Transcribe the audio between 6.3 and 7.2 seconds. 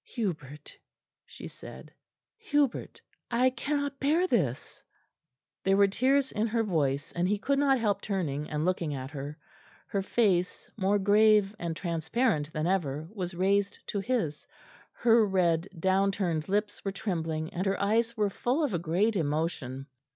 in her voice,